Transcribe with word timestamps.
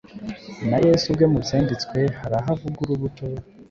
Na 0.69 0.77
Yesu 0.85 1.05
ubwe 1.11 1.25
mu 1.31 1.37
byanditswe 1.45 1.99
hari 2.19 2.35
aho 2.39 2.49
avuga 2.55 2.77
urubuto 2.81 3.23